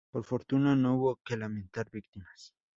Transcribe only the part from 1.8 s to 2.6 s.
víctimas.